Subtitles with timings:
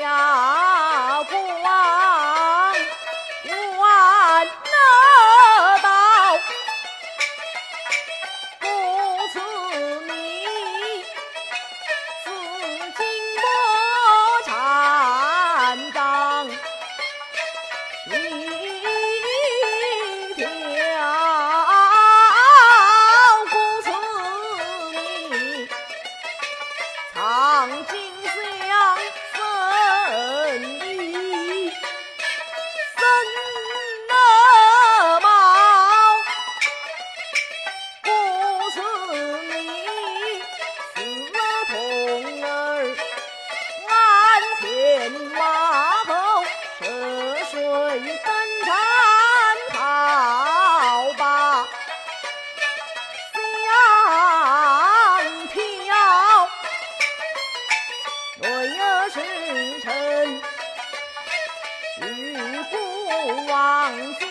[0.00, 0.59] 呀。
[63.90, 64.29] 放。